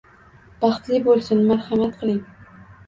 Baxtli 0.63 1.03
boʻlsin, 1.11 1.47
marhamat 1.53 2.03
qiling. 2.05 2.21